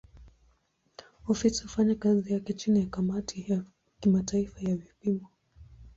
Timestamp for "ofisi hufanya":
1.27-1.95